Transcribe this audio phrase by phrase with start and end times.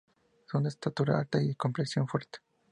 [0.49, 2.39] Son de estatura alta y complexión fuerte.